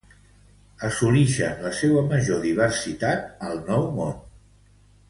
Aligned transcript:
Assolixen 0.87 1.61
la 1.65 1.73
seua 1.81 2.03
major 2.09 2.43
diversitat 2.49 3.49
al 3.51 3.63
Nou 3.71 3.89
Món. 4.01 4.21